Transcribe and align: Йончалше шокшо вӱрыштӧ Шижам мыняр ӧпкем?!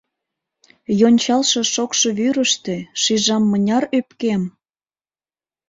Йончалше 0.99 1.61
шокшо 1.73 2.09
вӱрыштӧ 2.17 2.75
Шижам 3.01 3.43
мыняр 3.51 3.83
ӧпкем?! 3.97 4.43